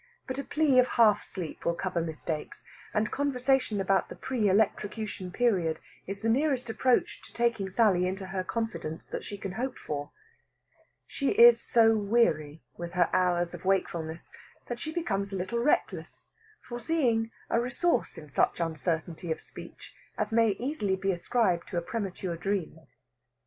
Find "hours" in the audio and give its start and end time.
13.13-13.53